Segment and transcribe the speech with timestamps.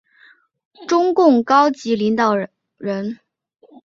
[0.87, 2.35] 中共高级领导
[2.79, 3.19] 人。